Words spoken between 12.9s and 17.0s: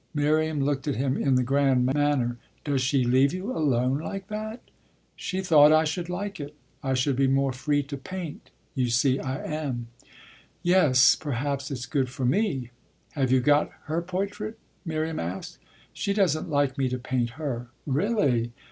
Have you got her portrait?" Miriam asked. "She doesn't like me to